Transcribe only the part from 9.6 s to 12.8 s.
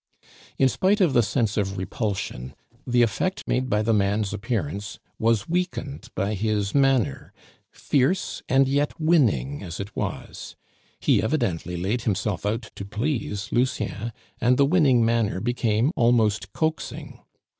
as it was; he evidently laid himself out